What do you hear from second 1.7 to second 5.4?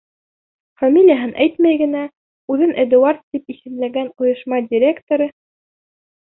генә үҙен Эдуард тип исемләгән ойошма директоры: